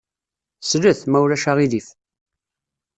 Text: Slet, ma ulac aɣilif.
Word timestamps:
Slet, 0.61 0.99
ma 1.07 1.19
ulac 1.23 1.45
aɣilif. 1.51 1.87